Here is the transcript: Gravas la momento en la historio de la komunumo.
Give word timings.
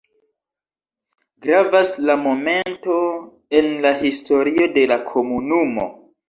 Gravas 1.45 1.91
la 2.11 2.15
momento 2.21 2.95
en 3.61 3.69
la 3.85 3.93
historio 4.09 4.71
de 4.79 4.87
la 4.95 4.99
komunumo. 5.13 5.87